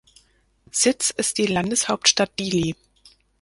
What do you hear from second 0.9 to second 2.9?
ist die Landeshauptstadt Dili.